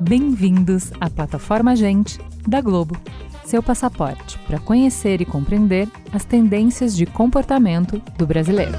Bem-vindos 0.00 0.90
à 1.00 1.08
plataforma 1.08 1.76
Gente 1.76 2.18
da 2.46 2.60
Globo, 2.60 2.96
seu 3.44 3.62
passaporte 3.62 4.38
para 4.46 4.58
conhecer 4.58 5.20
e 5.20 5.24
compreender 5.24 5.88
as 6.12 6.24
tendências 6.24 6.96
de 6.96 7.06
comportamento 7.06 8.02
do 8.18 8.26
brasileiro. 8.26 8.72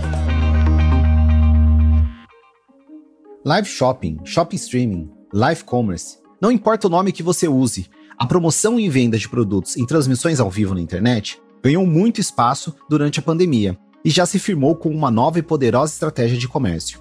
Live 3.45 3.67
shopping, 3.67 4.19
shopping 4.25 4.57
streaming, 4.57 5.11
live 5.33 5.63
commerce. 5.63 6.17
Não 6.41 6.51
importa 6.51 6.87
o 6.87 6.89
nome 6.89 7.11
que 7.11 7.23
você 7.23 7.47
use, 7.47 7.89
a 8.17 8.25
promoção 8.25 8.79
e 8.79 8.89
venda 8.89 9.17
de 9.17 9.29
produtos 9.29 9.77
em 9.77 9.85
transmissões 9.85 10.39
ao 10.39 10.49
vivo 10.49 10.75
na 10.75 10.81
internet 10.81 11.39
ganhou 11.63 11.85
muito 11.85 12.19
espaço 12.19 12.75
durante 12.89 13.19
a 13.19 13.23
pandemia 13.23 13.77
e 14.03 14.09
já 14.09 14.25
se 14.25 14.39
firmou 14.39 14.75
como 14.75 14.95
uma 14.95 15.11
nova 15.11 15.39
e 15.39 15.43
poderosa 15.43 15.93
estratégia 15.93 16.37
de 16.37 16.47
comércio. 16.47 16.99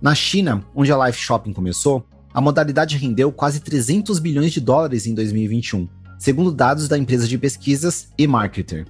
Na 0.00 0.14
China, 0.14 0.64
onde 0.74 0.92
a 0.92 0.96
live 0.96 1.16
shopping 1.16 1.52
começou, 1.52 2.06
a 2.32 2.40
modalidade 2.40 2.96
rendeu 2.96 3.32
quase 3.32 3.60
300 3.60 4.18
bilhões 4.20 4.52
de 4.52 4.60
dólares 4.60 5.06
em 5.06 5.14
2021, 5.14 5.88
segundo 6.18 6.52
dados 6.52 6.86
da 6.86 6.96
empresa 6.96 7.26
de 7.26 7.36
pesquisas 7.36 8.08
eMarketer. 8.16 8.86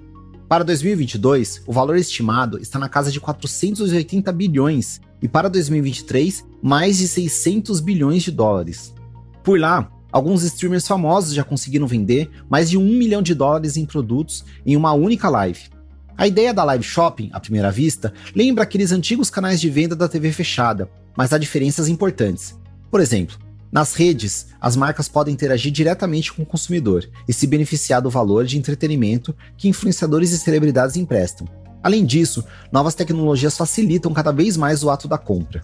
Para 0.48 0.64
2022, 0.64 1.62
o 1.66 1.72
valor 1.72 1.96
estimado 1.96 2.58
está 2.58 2.78
na 2.78 2.88
casa 2.88 3.12
de 3.12 3.20
480 3.20 4.32
bilhões 4.32 5.00
e 5.20 5.28
para 5.28 5.48
2023, 5.48 6.44
mais 6.62 6.98
de 6.98 7.08
600 7.08 7.80
bilhões 7.80 8.22
de 8.22 8.30
dólares. 8.30 8.94
Por 9.42 9.58
lá, 9.58 9.90
alguns 10.12 10.42
streamers 10.42 10.86
famosos 10.86 11.34
já 11.34 11.44
conseguiram 11.44 11.86
vender 11.86 12.30
mais 12.48 12.70
de 12.70 12.76
um 12.76 12.84
milhão 12.84 13.22
de 13.22 13.34
dólares 13.34 13.76
em 13.76 13.84
produtos 13.84 14.44
em 14.64 14.76
uma 14.76 14.92
única 14.92 15.28
live. 15.28 15.70
A 16.16 16.26
ideia 16.26 16.52
da 16.52 16.64
live 16.64 16.82
shopping, 16.82 17.30
à 17.32 17.38
primeira 17.38 17.70
vista, 17.70 18.12
lembra 18.34 18.64
aqueles 18.64 18.90
antigos 18.90 19.30
canais 19.30 19.60
de 19.60 19.70
venda 19.70 19.94
da 19.94 20.08
TV 20.08 20.32
fechada, 20.32 20.90
mas 21.16 21.32
há 21.32 21.38
diferenças 21.38 21.88
importantes. 21.88 22.58
Por 22.90 23.00
exemplo, 23.00 23.38
nas 23.70 23.94
redes, 23.94 24.46
as 24.60 24.74
marcas 24.74 25.08
podem 25.08 25.34
interagir 25.34 25.70
diretamente 25.70 26.32
com 26.32 26.42
o 26.42 26.46
consumidor 26.46 27.08
e 27.28 27.32
se 27.32 27.46
beneficiar 27.46 28.00
do 28.00 28.10
valor 28.10 28.46
de 28.46 28.58
entretenimento 28.58 29.36
que 29.56 29.68
influenciadores 29.68 30.32
e 30.32 30.38
celebridades 30.38 30.96
emprestam. 30.96 31.46
Além 31.82 32.04
disso, 32.04 32.42
novas 32.72 32.94
tecnologias 32.94 33.56
facilitam 33.56 34.12
cada 34.12 34.32
vez 34.32 34.56
mais 34.56 34.82
o 34.82 34.90
ato 34.90 35.06
da 35.06 35.18
compra. 35.18 35.62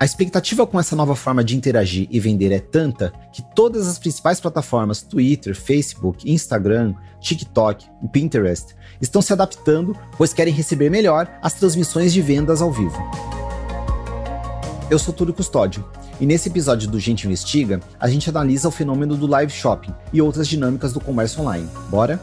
A 0.00 0.04
expectativa 0.04 0.64
com 0.64 0.78
essa 0.78 0.94
nova 0.94 1.16
forma 1.16 1.42
de 1.42 1.56
interagir 1.56 2.06
e 2.08 2.20
vender 2.20 2.52
é 2.52 2.60
tanta 2.60 3.12
que 3.32 3.42
todas 3.42 3.88
as 3.88 3.98
principais 3.98 4.38
plataformas 4.38 5.02
Twitter, 5.02 5.56
Facebook, 5.56 6.30
Instagram, 6.30 6.94
TikTok 7.20 7.84
e 8.04 8.06
Pinterest 8.06 8.76
estão 9.00 9.20
se 9.20 9.32
adaptando, 9.32 9.96
pois 10.16 10.32
querem 10.32 10.54
receber 10.54 10.88
melhor 10.88 11.28
as 11.42 11.54
transmissões 11.54 12.12
de 12.12 12.22
vendas 12.22 12.62
ao 12.62 12.70
vivo. 12.70 12.96
Eu 14.88 15.00
sou 15.00 15.12
Túlio 15.12 15.34
Custódio 15.34 15.84
e 16.20 16.26
nesse 16.26 16.48
episódio 16.48 16.88
do 16.88 17.00
Gente 17.00 17.26
Investiga, 17.26 17.80
a 17.98 18.08
gente 18.08 18.30
analisa 18.30 18.68
o 18.68 18.72
fenômeno 18.72 19.16
do 19.16 19.26
live 19.26 19.52
shopping 19.52 19.92
e 20.12 20.22
outras 20.22 20.46
dinâmicas 20.46 20.92
do 20.92 21.00
comércio 21.00 21.42
online. 21.42 21.68
Bora? 21.90 22.20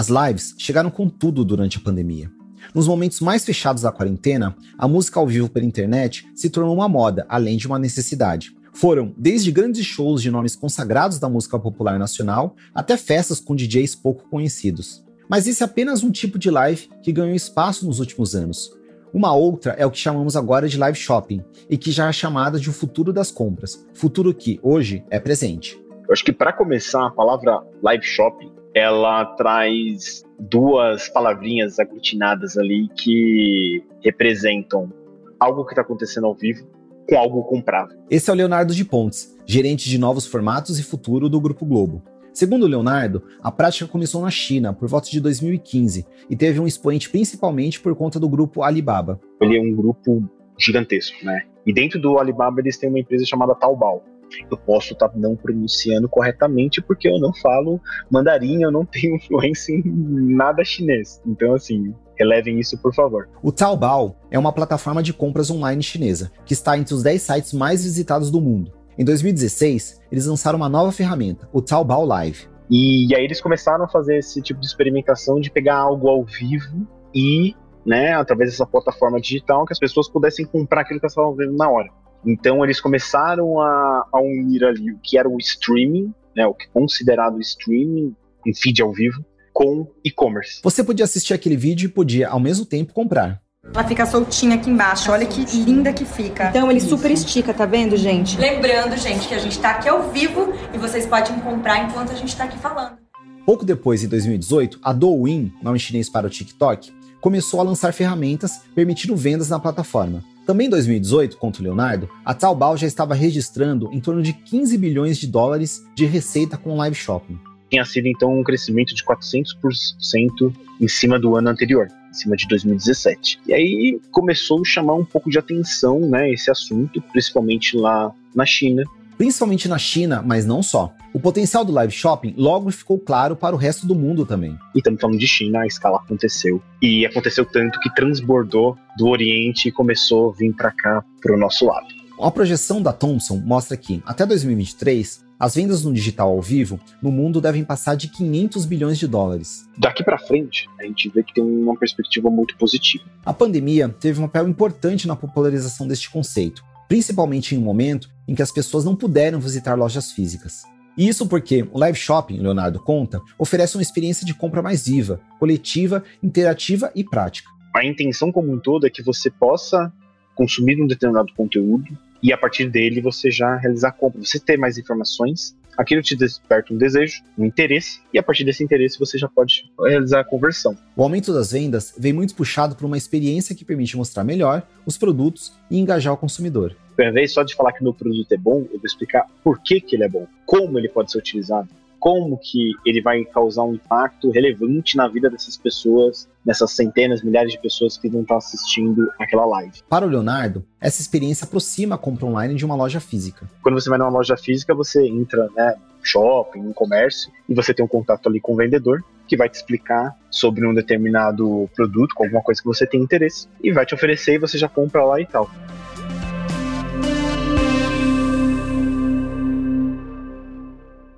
As 0.00 0.08
lives 0.08 0.54
chegaram 0.56 0.88
com 0.88 1.10
tudo 1.10 1.44
durante 1.44 1.76
a 1.76 1.80
pandemia. 1.82 2.32
Nos 2.74 2.88
momentos 2.88 3.20
mais 3.20 3.44
fechados 3.44 3.82
da 3.82 3.92
quarentena, 3.92 4.56
a 4.78 4.88
música 4.88 5.20
ao 5.20 5.26
vivo 5.26 5.50
pela 5.50 5.66
internet 5.66 6.26
se 6.34 6.48
tornou 6.48 6.74
uma 6.74 6.88
moda, 6.88 7.26
além 7.28 7.58
de 7.58 7.66
uma 7.66 7.78
necessidade. 7.78 8.56
Foram 8.72 9.12
desde 9.14 9.52
grandes 9.52 9.84
shows 9.84 10.22
de 10.22 10.30
nomes 10.30 10.56
consagrados 10.56 11.18
da 11.18 11.28
música 11.28 11.58
popular 11.58 11.98
nacional 11.98 12.56
até 12.74 12.96
festas 12.96 13.40
com 13.40 13.54
DJs 13.54 13.94
pouco 13.96 14.26
conhecidos. 14.30 15.04
Mas 15.28 15.46
esse 15.46 15.62
é 15.62 15.66
apenas 15.66 16.02
um 16.02 16.10
tipo 16.10 16.38
de 16.38 16.50
live 16.50 16.88
que 17.02 17.12
ganhou 17.12 17.36
espaço 17.36 17.84
nos 17.86 18.00
últimos 18.00 18.34
anos. 18.34 18.72
Uma 19.12 19.34
outra 19.34 19.72
é 19.72 19.84
o 19.84 19.90
que 19.90 19.98
chamamos 19.98 20.34
agora 20.34 20.66
de 20.66 20.78
live 20.78 20.96
shopping, 20.96 21.44
e 21.68 21.76
que 21.76 21.92
já 21.92 22.08
é 22.08 22.12
chamada 22.12 22.58
de 22.58 22.70
o 22.70 22.72
futuro 22.72 23.12
das 23.12 23.30
compras, 23.30 23.84
futuro 23.92 24.32
que 24.32 24.58
hoje 24.62 25.04
é 25.10 25.20
presente. 25.20 25.78
Eu 26.10 26.14
acho 26.14 26.24
que 26.24 26.32
para 26.32 26.52
começar, 26.52 27.06
a 27.06 27.10
palavra 27.10 27.62
live 27.84 28.02
shopping, 28.02 28.50
ela 28.74 29.24
traz 29.36 30.24
duas 30.40 31.08
palavrinhas 31.08 31.78
aglutinadas 31.78 32.58
ali 32.58 32.88
que 32.96 33.84
representam 34.02 34.92
algo 35.38 35.64
que 35.64 35.70
está 35.70 35.82
acontecendo 35.82 36.26
ao 36.26 36.34
vivo 36.34 36.66
com 37.08 37.16
algo 37.16 37.44
comprável. 37.44 37.96
Esse 38.10 38.28
é 38.28 38.32
o 38.32 38.36
Leonardo 38.36 38.74
de 38.74 38.84
Pontes, 38.84 39.38
gerente 39.46 39.88
de 39.88 39.98
novos 39.98 40.26
formatos 40.26 40.80
e 40.80 40.82
futuro 40.82 41.28
do 41.28 41.40
Grupo 41.40 41.64
Globo. 41.64 42.02
Segundo 42.32 42.66
Leonardo, 42.66 43.22
a 43.40 43.52
prática 43.52 43.86
começou 43.86 44.20
na 44.20 44.30
China 44.30 44.72
por 44.72 44.88
volta 44.88 45.08
de 45.08 45.20
2015 45.20 46.04
e 46.28 46.34
teve 46.34 46.58
um 46.58 46.66
expoente 46.66 47.08
principalmente 47.08 47.80
por 47.80 47.94
conta 47.94 48.18
do 48.18 48.28
grupo 48.28 48.64
Alibaba. 48.64 49.20
Ele 49.40 49.56
é 49.56 49.62
um 49.62 49.72
grupo 49.72 50.28
gigantesco, 50.58 51.24
né? 51.24 51.44
E 51.64 51.72
dentro 51.72 52.00
do 52.00 52.18
Alibaba 52.18 52.60
eles 52.60 52.76
têm 52.76 52.88
uma 52.88 52.98
empresa 52.98 53.24
chamada 53.24 53.54
Taobao. 53.54 54.02
Eu 54.50 54.56
posso 54.56 54.92
estar 54.92 55.08
tá 55.08 55.18
não 55.18 55.36
pronunciando 55.36 56.08
corretamente 56.08 56.80
porque 56.82 57.08
eu 57.08 57.18
não 57.18 57.32
falo 57.34 57.80
mandarim, 58.10 58.62
eu 58.62 58.70
não 58.70 58.84
tenho 58.84 59.16
influência 59.16 59.72
em 59.72 59.82
nada 59.84 60.64
chinês. 60.64 61.20
Então, 61.26 61.54
assim, 61.54 61.94
relevem 62.18 62.58
isso, 62.58 62.76
por 62.78 62.94
favor. 62.94 63.28
O 63.42 63.50
Taobao 63.50 64.16
é 64.30 64.38
uma 64.38 64.52
plataforma 64.52 65.02
de 65.02 65.12
compras 65.12 65.50
online 65.50 65.82
chinesa 65.82 66.30
que 66.44 66.52
está 66.52 66.76
entre 66.76 66.94
os 66.94 67.02
10 67.02 67.22
sites 67.22 67.52
mais 67.52 67.84
visitados 67.84 68.30
do 68.30 68.40
mundo. 68.40 68.72
Em 68.98 69.04
2016, 69.04 70.00
eles 70.12 70.26
lançaram 70.26 70.58
uma 70.58 70.68
nova 70.68 70.92
ferramenta, 70.92 71.48
o 71.52 71.62
Taobao 71.62 72.04
Live. 72.04 72.48
E, 72.70 73.12
aí 73.16 73.24
eles 73.24 73.40
começaram 73.40 73.84
a 73.84 73.88
fazer 73.88 74.18
esse 74.18 74.40
tipo 74.42 74.60
de 74.60 74.66
experimentação 74.66 75.40
de 75.40 75.50
pegar 75.50 75.76
algo 75.76 76.08
ao 76.08 76.24
vivo 76.24 76.86
e, 77.14 77.54
né, 77.84 78.12
através 78.12 78.50
dessa 78.50 78.66
plataforma 78.66 79.20
digital, 79.20 79.64
que 79.64 79.72
as 79.72 79.78
pessoas 79.78 80.08
pudessem 80.08 80.44
comprar 80.44 80.82
aquilo 80.82 81.00
que 81.00 81.06
elas 81.06 81.12
estavam 81.12 81.34
vendo 81.34 81.56
na 81.56 81.68
hora. 81.68 81.88
Então 82.24 82.64
eles 82.64 82.80
começaram 82.80 83.60
a, 83.60 84.06
a 84.12 84.20
unir 84.20 84.64
ali 84.64 84.92
o 84.92 84.98
que 85.02 85.18
era 85.18 85.28
o 85.28 85.38
streaming, 85.38 86.12
né, 86.36 86.46
o 86.46 86.54
que 86.54 86.64
é 86.66 86.68
considerado 86.72 87.40
streaming, 87.40 88.14
em 88.46 88.54
feed 88.54 88.82
ao 88.82 88.92
vivo, 88.92 89.24
com 89.52 89.86
e-commerce. 90.04 90.60
Você 90.62 90.82
podia 90.82 91.04
assistir 91.04 91.34
aquele 91.34 91.56
vídeo 91.56 91.86
e 91.86 91.88
podia, 91.88 92.28
ao 92.28 92.40
mesmo 92.40 92.64
tempo, 92.64 92.92
comprar. 92.92 93.40
Ela 93.62 93.84
fica 93.84 94.06
soltinha 94.06 94.56
aqui 94.56 94.70
embaixo. 94.70 95.12
Olha 95.12 95.26
que 95.26 95.44
linda 95.62 95.92
que 95.92 96.04
fica. 96.04 96.48
Então 96.48 96.70
ele 96.70 96.80
super 96.80 97.10
estica, 97.10 97.52
tá 97.52 97.66
vendo, 97.66 97.96
gente? 97.96 98.38
Lembrando, 98.38 98.96
gente, 98.96 99.28
que 99.28 99.34
a 99.34 99.38
gente 99.38 99.58
tá 99.58 99.72
aqui 99.72 99.88
ao 99.88 100.10
vivo 100.10 100.54
e 100.72 100.78
vocês 100.78 101.06
podem 101.06 101.38
comprar 101.40 101.84
enquanto 101.84 102.10
a 102.10 102.14
gente 102.14 102.34
tá 102.34 102.44
aqui 102.44 102.58
falando. 102.58 102.96
Pouco 103.44 103.64
depois, 103.64 104.02
em 104.02 104.08
2018, 104.08 104.78
a 104.82 104.92
Douyin, 104.92 105.52
nome 105.62 105.78
chinês 105.78 106.08
para 106.08 106.26
o 106.26 106.30
TikTok, 106.30 106.90
começou 107.20 107.60
a 107.60 107.62
lançar 107.62 107.92
ferramentas 107.92 108.62
permitindo 108.74 109.14
vendas 109.14 109.50
na 109.50 109.58
plataforma. 109.58 110.24
Também 110.50 110.66
em 110.66 110.70
2018, 110.70 111.36
conta 111.36 111.60
o 111.60 111.62
Leonardo, 111.62 112.10
a 112.24 112.34
Taobao 112.34 112.76
já 112.76 112.84
estava 112.84 113.14
registrando 113.14 113.88
em 113.92 114.00
torno 114.00 114.20
de 114.20 114.32
15 114.32 114.76
bilhões 114.78 115.16
de 115.16 115.28
dólares 115.28 115.80
de 115.94 116.06
receita 116.06 116.56
com 116.56 116.76
live 116.76 116.96
shopping. 116.96 117.38
Tinha 117.70 117.84
sido 117.84 118.08
então 118.08 118.36
um 118.36 118.42
crescimento 118.42 118.92
de 118.92 119.04
400% 119.04 120.52
em 120.80 120.88
cima 120.88 121.20
do 121.20 121.36
ano 121.36 121.50
anterior 121.50 121.86
em 121.86 122.12
cima 122.12 122.34
de 122.34 122.48
2017. 122.48 123.38
E 123.46 123.54
aí 123.54 124.00
começou 124.10 124.60
a 124.60 124.64
chamar 124.64 124.94
um 124.94 125.04
pouco 125.04 125.30
de 125.30 125.38
atenção, 125.38 126.00
né, 126.00 126.32
esse 126.32 126.50
assunto, 126.50 127.00
principalmente 127.12 127.76
lá 127.76 128.12
na 128.34 128.44
China. 128.44 128.82
Principalmente 129.16 129.68
na 129.68 129.78
China, 129.78 130.20
mas 130.20 130.44
não 130.44 130.64
só. 130.64 130.92
O 131.12 131.18
potencial 131.18 131.64
do 131.64 131.72
live 131.72 131.92
shopping 131.92 132.34
logo 132.36 132.70
ficou 132.70 132.96
claro 132.96 133.34
para 133.34 133.54
o 133.54 133.58
resto 133.58 133.84
do 133.84 133.96
mundo 133.96 134.24
também. 134.24 134.56
E 134.74 134.78
estamos 134.78 135.00
falando 135.00 135.18
de 135.18 135.26
China, 135.26 135.62
a 135.62 135.66
escala 135.66 135.98
aconteceu. 135.98 136.62
E 136.80 137.04
aconteceu 137.04 137.44
tanto 137.44 137.80
que 137.80 137.92
transbordou 137.94 138.78
do 138.96 139.08
Oriente 139.08 139.68
e 139.68 139.72
começou 139.72 140.30
a 140.30 140.32
vir 140.32 140.54
para 140.54 140.70
cá, 140.70 141.04
para 141.20 141.34
o 141.34 141.38
nosso 141.38 141.66
lado. 141.66 141.88
A 142.20 142.30
projeção 142.30 142.80
da 142.80 142.92
Thomson 142.92 143.42
mostra 143.44 143.76
que, 143.76 144.00
até 144.06 144.24
2023, 144.24 145.24
as 145.38 145.54
vendas 145.56 145.82
no 145.84 145.92
digital 145.92 146.28
ao 146.28 146.40
vivo 146.40 146.78
no 147.02 147.10
mundo 147.10 147.40
devem 147.40 147.64
passar 147.64 147.96
de 147.96 148.06
500 148.06 148.64
bilhões 148.66 148.98
de 148.98 149.08
dólares. 149.08 149.66
Daqui 149.78 150.04
para 150.04 150.18
frente, 150.18 150.68
a 150.78 150.84
gente 150.84 151.08
vê 151.08 151.24
que 151.24 151.34
tem 151.34 151.42
uma 151.42 151.74
perspectiva 151.76 152.30
muito 152.30 152.56
positiva. 152.56 153.04
A 153.24 153.32
pandemia 153.32 153.88
teve 153.88 154.20
um 154.20 154.28
papel 154.28 154.48
importante 154.48 155.08
na 155.08 155.16
popularização 155.16 155.88
deste 155.88 156.08
conceito, 156.08 156.62
principalmente 156.86 157.54
em 157.54 157.58
um 157.58 157.62
momento 157.62 158.08
em 158.28 158.34
que 158.34 158.42
as 158.42 158.52
pessoas 158.52 158.84
não 158.84 158.94
puderam 158.94 159.40
visitar 159.40 159.74
lojas 159.74 160.12
físicas. 160.12 160.62
E 160.96 161.08
isso 161.08 161.26
porque 161.26 161.66
o 161.72 161.78
live 161.78 161.96
shopping, 161.96 162.38
Leonardo 162.38 162.80
conta, 162.80 163.20
oferece 163.38 163.76
uma 163.76 163.82
experiência 163.82 164.26
de 164.26 164.34
compra 164.34 164.62
mais 164.62 164.86
viva, 164.86 165.20
coletiva, 165.38 166.04
interativa 166.22 166.90
e 166.94 167.04
prática. 167.04 167.48
A 167.74 167.84
intenção 167.84 168.32
como 168.32 168.52
um 168.52 168.58
todo 168.58 168.86
é 168.86 168.90
que 168.90 169.02
você 169.02 169.30
possa 169.30 169.92
consumir 170.34 170.80
um 170.80 170.86
determinado 170.86 171.32
conteúdo 171.34 171.96
e 172.22 172.32
a 172.32 172.38
partir 172.38 172.68
dele 172.68 173.00
você 173.00 173.30
já 173.30 173.56
realizar 173.56 173.88
a 173.88 173.92
compra. 173.92 174.20
Você 174.22 174.38
ter 174.38 174.58
mais 174.58 174.76
informações, 174.76 175.56
aquilo 175.76 176.02
te 176.02 176.14
desperta 176.14 176.72
um 176.72 176.76
desejo, 176.76 177.22
um 177.38 177.44
interesse, 177.44 178.00
e 178.12 178.18
a 178.18 178.22
partir 178.22 178.44
desse 178.44 178.62
interesse 178.62 178.98
você 178.98 179.16
já 179.16 179.28
pode 179.28 179.70
realizar 179.78 180.20
a 180.20 180.24
conversão. 180.24 180.76
O 180.96 181.02
aumento 181.02 181.32
das 181.32 181.52
vendas 181.52 181.94
vem 181.98 182.12
muito 182.12 182.34
puxado 182.34 182.74
por 182.74 182.84
uma 182.84 182.98
experiência 182.98 183.54
que 183.54 183.64
permite 183.64 183.96
mostrar 183.96 184.24
melhor 184.24 184.66
os 184.84 184.98
produtos 184.98 185.52
e 185.70 185.78
engajar 185.78 186.12
o 186.12 186.16
consumidor. 186.16 186.76
Ao 187.02 187.08
invés 187.08 187.32
só 187.32 187.42
de 187.42 187.54
falar 187.54 187.72
que 187.72 187.82
meu 187.82 187.94
produto 187.94 188.30
é 188.32 188.36
bom, 188.36 188.66
eu 188.70 188.78
vou 188.78 188.84
explicar 188.84 189.26
por 189.42 189.58
que, 189.60 189.80
que 189.80 189.96
ele 189.96 190.04
é 190.04 190.08
bom, 190.08 190.26
como 190.44 190.78
ele 190.78 190.88
pode 190.88 191.10
ser 191.10 191.18
utilizado, 191.18 191.68
como 191.98 192.38
que 192.38 192.72
ele 192.84 193.02
vai 193.02 193.24
causar 193.24 193.62
um 193.62 193.74
impacto 193.74 194.30
relevante 194.30 194.96
na 194.96 195.06
vida 195.06 195.28
dessas 195.28 195.56
pessoas, 195.56 196.28
nessas 196.44 196.72
centenas, 196.72 197.22
milhares 197.22 197.52
de 197.52 197.60
pessoas 197.60 197.98
que 197.98 198.08
vão 198.08 198.22
estar 198.22 198.38
assistindo 198.38 199.10
aquela 199.18 199.44
live. 199.44 199.82
Para 199.88 200.06
o 200.06 200.08
Leonardo, 200.08 200.64
essa 200.80 201.02
experiência 201.02 201.44
aproxima 201.44 201.94
a 201.94 201.98
compra 201.98 202.24
online 202.24 202.54
de 202.54 202.64
uma 202.64 202.74
loja 202.74 203.00
física. 203.00 203.48
Quando 203.62 203.78
você 203.78 203.90
vai 203.90 203.98
numa 203.98 204.10
loja 204.10 204.36
física, 204.36 204.74
você 204.74 205.06
entra, 205.06 205.48
né, 205.54 205.74
shopping, 206.02 206.60
um 206.60 206.72
comércio, 206.72 207.30
e 207.48 207.54
você 207.54 207.74
tem 207.74 207.84
um 207.84 207.88
contato 207.88 208.28
ali 208.28 208.40
com 208.40 208.54
o 208.54 208.56
vendedor, 208.56 209.04
que 209.28 209.36
vai 209.36 209.48
te 209.48 209.54
explicar 209.54 210.16
sobre 210.30 210.66
um 210.66 210.74
determinado 210.74 211.68
produto, 211.76 212.14
com 212.14 212.24
alguma 212.24 212.42
coisa 212.42 212.60
que 212.60 212.66
você 212.66 212.86
tem 212.86 213.00
interesse, 213.00 213.46
e 213.62 213.70
vai 213.70 213.84
te 213.84 213.94
oferecer 213.94 214.34
e 214.34 214.38
você 214.38 214.56
já 214.56 214.68
compra 214.68 215.04
lá 215.04 215.20
e 215.20 215.26
tal. 215.26 215.48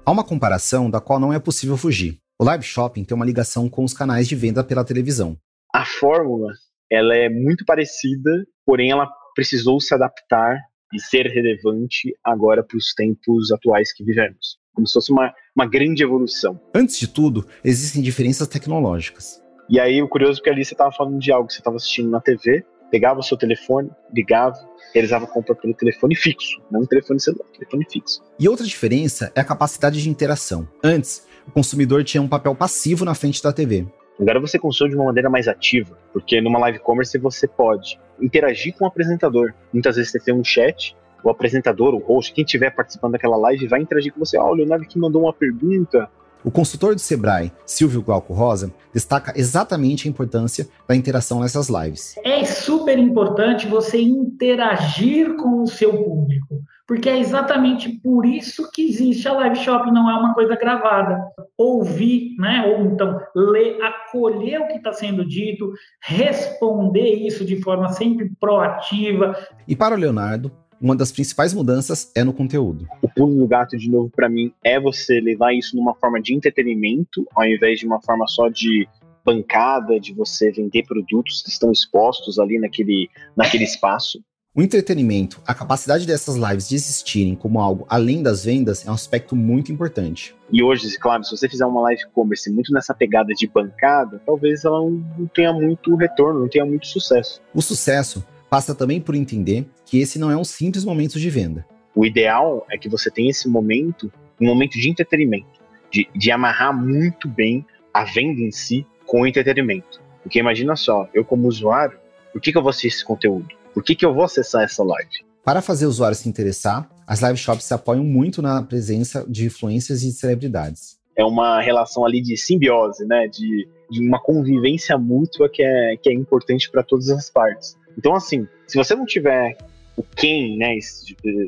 Há 0.05 0.11
uma 0.11 0.25
comparação 0.25 0.91
da 0.91 1.01
qual 1.01 1.21
não 1.21 1.33
é 1.33 1.39
possível 1.39 1.77
fugir. 1.77 2.19
O 2.37 2.45
live 2.45 2.65
shopping 2.65 3.05
tem 3.05 3.15
uma 3.15 3.25
ligação 3.25 3.69
com 3.69 3.85
os 3.85 3.95
canais 3.95 4.27
de 4.27 4.35
venda 4.35 4.65
pela 4.65 4.85
televisão. 4.85 5.37
A 5.73 5.85
fórmula, 5.85 6.53
ela 6.91 7.15
é 7.15 7.29
muito 7.29 7.65
parecida, 7.65 8.45
porém 8.67 8.91
ela 8.91 9.09
precisou 9.33 9.81
se 9.81 9.95
adaptar 9.95 10.59
e 10.93 10.99
ser 10.99 11.27
relevante 11.27 12.13
agora 12.25 12.65
para 12.65 12.77
os 12.77 12.93
tempos 12.95 13.53
atuais 13.53 13.93
que 13.93 14.03
vivemos. 14.05 14.59
Como 14.75 14.89
se 14.89 14.95
fosse 14.95 15.13
uma, 15.13 15.33
uma 15.55 15.67
grande 15.67 16.03
evolução. 16.03 16.61
Antes 16.75 16.99
de 16.99 17.07
tudo, 17.07 17.47
existem 17.65 18.03
diferenças 18.03 18.49
tecnológicas. 18.49 19.41
E 19.71 19.79
aí, 19.79 20.03
o 20.03 20.09
curioso 20.09 20.41
é 20.41 20.43
que 20.43 20.51
ali 20.51 20.65
você 20.65 20.75
estava 20.75 20.91
falando 20.91 21.21
de 21.21 21.31
algo 21.31 21.47
que 21.47 21.55
você 21.55 21.61
estava 21.61 21.77
assistindo 21.77 22.11
na 22.11 22.21
TV, 22.21 22.65
pegava 22.93 23.21
o 23.21 23.23
seu 23.23 23.39
telefone, 23.39 23.91
ligava, 24.15 24.55
realizava 24.93 25.25
a 25.25 25.29
compra 25.29 25.55
pelo 25.55 25.73
telefone 25.73 26.15
fixo, 26.15 26.61
não 26.71 26.85
telefone 26.85 27.19
celular, 27.19 27.47
telefone 27.55 27.87
fixo. 27.91 28.23
E 28.39 28.47
outra 28.47 28.67
diferença 28.67 29.33
é 29.35 29.41
a 29.41 29.45
capacidade 29.45 30.03
de 30.03 30.11
interação. 30.11 30.69
Antes, 30.85 31.27
o 31.49 31.51
consumidor 31.51 32.05
tinha 32.05 32.23
um 32.23 32.29
papel 32.29 32.55
passivo 32.55 33.07
na 33.07 33.15
frente 33.15 33.43
da 33.43 33.51
TV. 33.51 33.87
Agora 34.21 34.39
você 34.39 34.59
consome 34.59 34.91
de 34.91 34.97
uma 34.97 35.07
maneira 35.07 35.31
mais 35.31 35.49
ativa, 35.49 35.99
porque 36.13 36.39
numa 36.43 36.59
live 36.59 36.79
commerce 36.81 37.17
você 37.17 37.49
pode 37.49 37.99
interagir 38.21 38.75
com 38.77 38.85
o 38.85 38.89
apresentador. 38.89 39.55
Muitas 39.73 39.97
vezes 39.97 40.13
você 40.13 40.21
tem 40.21 40.35
um 40.35 40.45
chat, 40.45 40.95
o 41.25 41.31
apresentador, 41.31 41.95
o 41.95 41.99
host, 41.99 42.35
quem 42.35 42.45
estiver 42.45 42.71
participando 42.71 43.13
daquela 43.13 43.39
live 43.39 43.67
vai 43.67 43.81
interagir 43.81 44.13
com 44.13 44.21
você. 44.21 44.37
Ah, 44.37 44.45
o 44.45 44.55
Leonardo 44.55 44.87
que 44.87 44.99
mandou 44.99 45.23
uma 45.23 45.33
pergunta, 45.33 46.11
o 46.45 46.51
consultor 46.51 46.95
do 46.95 47.01
Sebrae, 47.01 47.53
Silvio 47.65 48.03
Glauco 48.03 48.33
Rosa, 48.33 48.73
destaca 48.93 49.33
exatamente 49.37 50.07
a 50.07 50.11
importância 50.11 50.67
da 50.89 50.97
interação 50.97 51.41
nessas 51.41 51.69
lives. 51.69 52.15
É 52.25 52.45
super 52.45 52.99
importante 52.99 53.67
você 53.67 54.01
interagir 54.01 55.37
com 55.37 55.63
o 55.63 55.67
seu 55.67 55.93
público, 56.05 56.63
porque 56.87 57.09
é 57.09 57.19
exatamente 57.19 57.89
por 57.89 58.27
isso 58.27 58.71
que 58.73 58.83
existe 58.83 59.27
a 59.29 59.33
live 59.33 59.57
shopping, 59.57 59.93
não 59.93 60.11
é 60.11 60.15
uma 60.15 60.35
coisa 60.35 60.57
gravada. 60.57 61.23
Ouvir, 61.57 62.35
né, 62.39 62.65
ou 62.67 62.87
então 62.87 63.21
ler, 63.35 63.79
acolher 63.83 64.61
o 64.61 64.67
que 64.67 64.79
está 64.79 64.93
sendo 64.93 65.25
dito, 65.25 65.73
responder 66.03 67.15
isso 67.15 67.45
de 67.45 67.63
forma 67.63 67.89
sempre 67.93 68.31
proativa. 68.41 69.37
E 69.67 69.77
para 69.77 69.95
o 69.95 69.99
Leonardo, 69.99 70.51
uma 70.83 70.97
das 70.97 71.13
principais 71.13 71.55
mudanças 71.55 72.11
é 72.13 72.25
no 72.25 72.33
conteúdo. 72.33 72.89
O 73.01 73.09
pulo 73.09 73.39
do 73.39 73.47
gato, 73.47 73.79
de 73.79 73.89
novo, 73.89 74.11
para 74.11 74.29
mim, 74.29 74.53
é 74.65 74.81
você 74.81 75.21
levar 75.21 75.55
isso 75.55 75.77
numa 75.77 75.95
forma 75.95 76.21
de 76.21 76.35
entretenimento, 76.35 77.25
ao 77.37 77.47
invés 77.47 77.79
de 77.79 77.87
uma 77.87 78.03
forma 78.03 78.27
só 78.27 78.49
de 78.49 78.89
bancada, 79.25 80.01
de 80.01 80.13
você 80.13 80.51
vender 80.51 80.83
produtos 80.83 81.41
que 81.43 81.51
estão 81.51 81.71
expostos 81.71 82.41
ali 82.41 82.59
naquele, 82.59 83.09
naquele 83.37 83.63
espaço. 83.63 84.21
O 84.55 84.61
entretenimento, 84.61 85.41
a 85.47 85.55
capacidade 85.55 86.07
dessas 86.07 86.37
lives 86.37 86.69
de 86.69 86.75
existirem 86.75 87.35
como 87.35 87.59
algo 87.59 87.87
além 87.89 88.23
das 88.23 88.45
vendas 88.45 88.87
é 88.87 88.91
um 88.91 88.95
aspecto 88.95 89.35
muito 89.35 89.73
importante. 89.73 90.35
E 90.53 90.63
hoje, 90.63 90.99
claro, 90.99 91.25
se 91.25 91.31
você 91.31 91.49
fizer 91.49 91.65
uma 91.65 91.81
live 91.83 92.03
commerce 92.13 92.51
muito 92.51 92.71
nessa 92.71 92.93
pegada 92.93 93.33
de 93.33 93.47
bancada, 93.47 94.21
talvez 94.27 94.67
ela 94.67 94.81
não 94.83 95.27
tenha 95.33 95.55
muito 95.55 95.97
retorno, 95.97 96.41
não 96.41 96.49
tenha 96.49 96.67
muito 96.67 96.87
sucesso. 96.87 97.41
O 97.55 97.63
sucesso 97.63 98.23
passa 98.53 98.75
também 98.75 99.01
por 99.01 99.15
entender 99.15 99.65
que 99.87 99.99
esse 99.99 100.19
não 100.19 100.31
é 100.31 100.37
um 100.37 100.45
simples 100.45 100.85
momento 100.85 101.19
de 101.19 101.31
venda. 101.31 101.65
O 101.95 102.05
ideal 102.05 102.67
é 102.71 102.77
que 102.77 102.87
você 102.87 103.11
tenha 103.11 103.31
esse 103.31 103.49
momento, 103.49 104.13
um 104.39 104.47
momento 104.47 104.73
de 104.73 104.91
entretenimento, 104.91 105.59
de, 105.91 106.07
de 106.15 106.31
amarrar 106.31 106.77
muito 106.77 107.27
bem 107.27 107.65
a 107.95 108.05
venda 108.05 108.43
em 108.43 108.51
si 108.51 108.87
com 109.07 109.23
o 109.23 109.27
entretenimento. 109.27 110.03
Porque 110.23 110.39
imagina 110.39 110.77
só, 110.77 111.09
eu 111.15 111.25
como 111.25 111.49
usuário, 111.49 111.99
por 112.31 112.43
que, 112.43 112.53
que 112.53 112.59
eu 112.59 112.61
vou 112.61 112.69
assistir 112.69 112.89
esse 112.89 113.03
conteúdo? 113.03 113.49
Por 113.73 113.83
que, 113.83 113.95
que 113.95 114.05
eu 114.05 114.13
vou 114.13 114.25
acessar 114.25 114.65
essa 114.65 114.85
live? 114.85 115.25
Para 115.43 115.63
fazer 115.63 115.87
o 115.87 115.89
usuário 115.89 116.15
se 116.15 116.29
interessar, 116.29 116.87
as 117.07 117.21
live 117.21 117.39
shops 117.39 117.65
se 117.65 117.73
apoiam 117.73 118.05
muito 118.05 118.43
na 118.43 118.63
presença 118.63 119.25
de 119.27 119.47
influências 119.47 120.03
e 120.03 120.13
celebridades. 120.13 120.99
É 121.17 121.25
uma 121.25 121.59
relação 121.63 122.05
ali 122.05 122.21
de 122.21 122.37
simbiose, 122.37 123.07
né? 123.07 123.29
De, 123.29 123.67
de 123.91 124.07
uma 124.07 124.21
convivência 124.21 124.99
mútua 124.99 125.49
que 125.49 125.63
é, 125.63 125.97
que 125.97 126.11
é 126.11 126.13
importante 126.13 126.71
para 126.71 126.83
todas 126.83 127.09
as 127.09 127.31
partes. 127.31 127.81
Então, 127.97 128.15
assim, 128.15 128.47
se 128.67 128.77
você 128.77 128.95
não 128.95 129.05
tiver 129.05 129.57
o 129.97 130.03
quem, 130.03 130.57
né, 130.57 130.77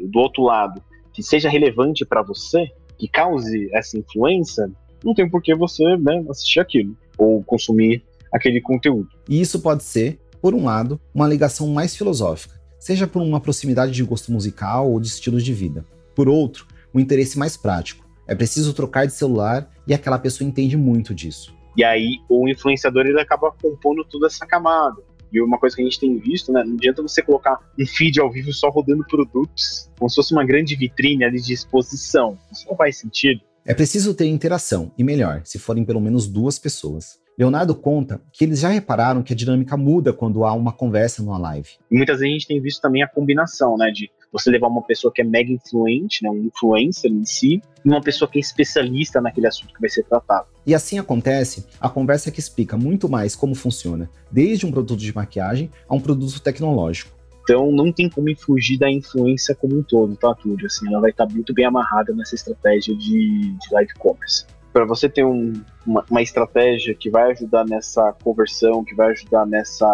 do 0.08 0.18
outro 0.18 0.42
lado, 0.42 0.82
que 1.12 1.22
seja 1.22 1.48
relevante 1.48 2.04
para 2.04 2.22
você, 2.22 2.70
que 2.98 3.08
cause 3.08 3.68
essa 3.72 3.98
influência, 3.98 4.70
não 5.02 5.14
tem 5.14 5.28
por 5.28 5.42
que 5.42 5.54
você 5.54 5.96
né, 5.96 6.24
assistir 6.28 6.60
aquilo 6.60 6.96
ou 7.16 7.42
consumir 7.44 8.02
aquele 8.32 8.60
conteúdo. 8.60 9.08
E 9.28 9.40
isso 9.40 9.60
pode 9.60 9.84
ser, 9.84 10.18
por 10.40 10.54
um 10.54 10.64
lado, 10.64 11.00
uma 11.14 11.28
ligação 11.28 11.68
mais 11.68 11.96
filosófica, 11.96 12.60
seja 12.78 13.06
por 13.06 13.22
uma 13.22 13.40
proximidade 13.40 13.92
de 13.92 14.02
gosto 14.02 14.32
musical 14.32 14.90
ou 14.90 14.98
de 14.98 15.06
estilos 15.06 15.44
de 15.44 15.52
vida. 15.52 15.84
Por 16.14 16.28
outro, 16.28 16.66
um 16.92 17.00
interesse 17.00 17.38
mais 17.38 17.56
prático. 17.56 18.04
É 18.26 18.34
preciso 18.34 18.72
trocar 18.72 19.06
de 19.06 19.12
celular 19.12 19.70
e 19.86 19.92
aquela 19.92 20.18
pessoa 20.18 20.48
entende 20.48 20.76
muito 20.76 21.14
disso. 21.14 21.54
E 21.76 21.84
aí 21.84 22.18
o 22.28 22.48
influenciador 22.48 23.06
ele 23.06 23.20
acaba 23.20 23.52
compondo 23.52 24.04
toda 24.04 24.26
essa 24.26 24.46
camada. 24.46 25.02
E 25.34 25.42
uma 25.42 25.58
coisa 25.58 25.74
que 25.74 25.82
a 25.82 25.84
gente 25.84 25.98
tem 25.98 26.16
visto, 26.16 26.52
né? 26.52 26.62
Não 26.64 26.74
adianta 26.74 27.02
você 27.02 27.20
colocar 27.20 27.58
um 27.78 27.86
feed 27.86 28.20
ao 28.20 28.30
vivo 28.30 28.52
só 28.52 28.68
rodando 28.70 29.04
produtos, 29.04 29.90
como 29.98 30.08
se 30.08 30.16
fosse 30.16 30.32
uma 30.32 30.44
grande 30.44 30.76
vitrine 30.76 31.24
ali 31.24 31.40
de 31.40 31.52
exposição. 31.52 32.38
Isso 32.52 32.66
não 32.68 32.76
faz 32.76 32.98
sentido. 32.98 33.40
É 33.66 33.74
preciso 33.74 34.14
ter 34.14 34.26
interação, 34.26 34.92
e 34.96 35.02
melhor, 35.02 35.40
se 35.44 35.58
forem 35.58 35.84
pelo 35.84 36.00
menos 36.00 36.28
duas 36.28 36.58
pessoas. 36.58 37.18
Leonardo 37.36 37.74
conta 37.74 38.20
que 38.32 38.44
eles 38.44 38.60
já 38.60 38.68
repararam 38.68 39.22
que 39.22 39.32
a 39.32 39.36
dinâmica 39.36 39.76
muda 39.76 40.12
quando 40.12 40.44
há 40.44 40.52
uma 40.52 40.72
conversa 40.72 41.22
numa 41.22 41.38
live. 41.38 41.70
E 41.90 41.96
muitas 41.96 42.20
vezes 42.20 42.30
a 42.30 42.32
gente 42.34 42.46
tem 42.46 42.60
visto 42.60 42.80
também 42.80 43.02
a 43.02 43.08
combinação, 43.08 43.76
né, 43.76 43.90
de 43.90 44.10
você 44.34 44.50
levar 44.50 44.66
uma 44.66 44.82
pessoa 44.82 45.12
que 45.14 45.22
é 45.22 45.24
mega 45.24 45.52
influente, 45.52 46.24
né, 46.24 46.28
um 46.28 46.42
influencer 46.42 47.08
em 47.08 47.24
si, 47.24 47.62
e 47.84 47.88
uma 47.88 48.02
pessoa 48.02 48.28
que 48.28 48.36
é 48.36 48.40
especialista 48.40 49.20
naquele 49.20 49.46
assunto 49.46 49.72
que 49.72 49.80
vai 49.80 49.88
ser 49.88 50.02
tratado. 50.02 50.48
E 50.66 50.74
assim 50.74 50.98
acontece 50.98 51.64
a 51.80 51.88
conversa 51.88 52.32
que 52.32 52.40
explica 52.40 52.76
muito 52.76 53.08
mais 53.08 53.36
como 53.36 53.54
funciona, 53.54 54.10
desde 54.32 54.66
um 54.66 54.72
produto 54.72 54.98
de 54.98 55.14
maquiagem 55.14 55.70
a 55.88 55.94
um 55.94 56.00
produto 56.00 56.40
tecnológico. 56.40 57.14
Então 57.44 57.70
não 57.70 57.92
tem 57.92 58.08
como 58.08 58.26
fugir 58.36 58.76
da 58.76 58.90
influência 58.90 59.54
como 59.54 59.78
um 59.78 59.82
todo, 59.82 60.16
tá, 60.16 60.34
Túlio? 60.34 60.66
Assim, 60.66 60.88
ela 60.88 61.00
vai 61.00 61.10
estar 61.10 61.26
muito 61.26 61.54
bem 61.54 61.66
amarrada 61.66 62.12
nessa 62.12 62.34
estratégia 62.34 62.96
de, 62.96 63.52
de 63.52 63.72
live 63.72 63.94
commerce. 63.94 64.46
Para 64.72 64.84
você 64.84 65.08
ter 65.08 65.24
um, 65.24 65.52
uma, 65.86 66.04
uma 66.10 66.22
estratégia 66.22 66.92
que 66.94 67.08
vai 67.08 67.30
ajudar 67.30 67.64
nessa 67.64 68.12
conversão, 68.24 68.82
que 68.82 68.94
vai 68.96 69.12
ajudar 69.12 69.46
nessa 69.46 69.86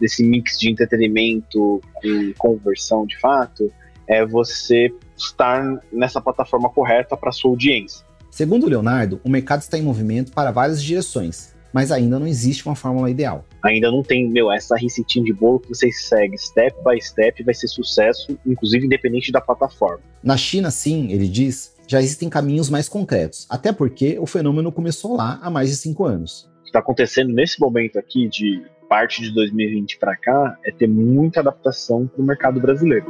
desse 0.00 0.22
mix 0.22 0.58
de 0.58 0.70
entretenimento 0.70 1.80
e 2.02 2.34
conversão 2.38 3.06
de 3.06 3.18
fato, 3.18 3.72
é 4.06 4.24
você 4.24 4.92
estar 5.16 5.80
nessa 5.92 6.20
plataforma 6.20 6.68
correta 6.68 7.16
para 7.16 7.32
sua 7.32 7.50
audiência. 7.50 8.04
Segundo 8.30 8.66
Leonardo, 8.66 9.20
o 9.22 9.30
mercado 9.30 9.60
está 9.60 9.78
em 9.78 9.82
movimento 9.82 10.32
para 10.32 10.50
várias 10.50 10.82
direções, 10.82 11.54
mas 11.72 11.92
ainda 11.92 12.18
não 12.18 12.26
existe 12.26 12.66
uma 12.66 12.74
fórmula 12.74 13.10
ideal. 13.10 13.44
Ainda 13.62 13.90
não 13.90 14.02
tem, 14.02 14.28
meu, 14.28 14.50
essa 14.50 14.76
receitinha 14.76 15.24
de 15.24 15.32
bolo 15.32 15.60
que 15.60 15.68
você 15.68 15.90
segue 15.92 16.36
step 16.38 16.76
by 16.84 17.00
step 17.00 17.42
vai 17.42 17.54
ser 17.54 17.68
sucesso, 17.68 18.38
inclusive 18.46 18.86
independente 18.86 19.30
da 19.30 19.40
plataforma. 19.40 20.00
Na 20.22 20.36
China, 20.36 20.70
sim, 20.70 21.12
ele 21.12 21.28
diz, 21.28 21.74
já 21.86 22.00
existem 22.00 22.28
caminhos 22.28 22.70
mais 22.70 22.88
concretos, 22.88 23.46
até 23.48 23.72
porque 23.72 24.18
o 24.18 24.26
fenômeno 24.26 24.72
começou 24.72 25.16
lá 25.16 25.38
há 25.42 25.50
mais 25.50 25.70
de 25.70 25.76
cinco 25.76 26.04
anos. 26.04 26.48
O 26.60 26.62
que 26.62 26.68
está 26.68 26.78
acontecendo 26.78 27.32
nesse 27.32 27.60
momento 27.60 27.98
aqui 27.98 28.28
de 28.28 28.62
parte 28.92 29.22
de 29.22 29.32
2020 29.32 29.96
para 29.98 30.14
cá 30.14 30.58
é 30.62 30.70
ter 30.70 30.86
muita 30.86 31.40
adaptação 31.40 32.06
para 32.06 32.20
o 32.20 32.26
mercado 32.26 32.60
brasileiro. 32.60 33.06